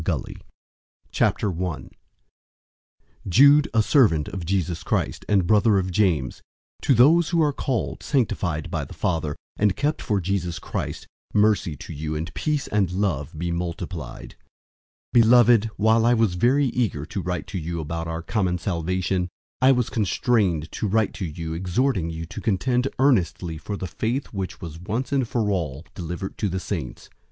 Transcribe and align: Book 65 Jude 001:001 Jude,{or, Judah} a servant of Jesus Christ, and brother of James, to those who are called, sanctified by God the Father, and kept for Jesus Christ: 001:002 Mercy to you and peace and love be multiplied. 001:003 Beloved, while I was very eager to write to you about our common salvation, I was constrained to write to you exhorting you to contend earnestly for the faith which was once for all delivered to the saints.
Book 0.03 0.29
65 1.13 1.53
Jude 1.59 1.59
001:001 1.59 1.89
Jude,{or, 1.91 1.91
Judah} 3.29 3.69
a 3.75 3.83
servant 3.83 4.27
of 4.29 4.45
Jesus 4.47 4.81
Christ, 4.81 5.23
and 5.29 5.45
brother 5.45 5.77
of 5.77 5.91
James, 5.91 6.41
to 6.81 6.95
those 6.95 7.29
who 7.29 7.39
are 7.43 7.53
called, 7.53 8.01
sanctified 8.01 8.71
by 8.71 8.79
God 8.79 8.87
the 8.87 8.93
Father, 8.95 9.35
and 9.57 9.75
kept 9.75 10.01
for 10.01 10.19
Jesus 10.19 10.57
Christ: 10.57 11.05
001:002 11.35 11.39
Mercy 11.41 11.75
to 11.75 11.93
you 11.93 12.15
and 12.15 12.33
peace 12.33 12.65
and 12.69 12.91
love 12.91 13.37
be 13.37 13.51
multiplied. 13.51 14.33
001:003 15.13 15.21
Beloved, 15.21 15.65
while 15.77 16.03
I 16.07 16.15
was 16.15 16.33
very 16.33 16.65
eager 16.69 17.05
to 17.05 17.21
write 17.21 17.45
to 17.45 17.59
you 17.59 17.79
about 17.79 18.07
our 18.07 18.23
common 18.23 18.57
salvation, 18.57 19.29
I 19.61 19.71
was 19.71 19.91
constrained 19.91 20.71
to 20.71 20.87
write 20.87 21.13
to 21.13 21.25
you 21.25 21.53
exhorting 21.53 22.09
you 22.09 22.25
to 22.25 22.41
contend 22.41 22.87
earnestly 22.97 23.59
for 23.59 23.77
the 23.77 23.85
faith 23.85 24.33
which 24.33 24.59
was 24.59 24.79
once 24.79 25.11
for 25.29 25.51
all 25.51 25.85
delivered 25.93 26.39
to 26.39 26.49
the 26.49 26.59
saints. 26.59 27.07